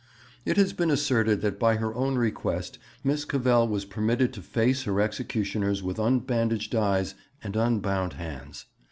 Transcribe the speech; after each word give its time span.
It 0.45 0.57
has 0.57 0.73
been 0.73 0.89
asserted 0.89 1.41
that 1.41 1.59
by 1.59 1.75
her 1.75 1.93
own 1.93 2.15
request 2.15 2.79
Miss 3.03 3.23
Cavell 3.23 3.67
was 3.67 3.85
permitted 3.85 4.33
to 4.33 4.41
face 4.41 4.81
her 4.85 4.99
executioners 4.99 5.83
with 5.83 5.99
unbandaged 5.99 6.73
eyes 6.73 7.13
and 7.43 7.55
unbound 7.55 8.13
hands. 8.13 8.65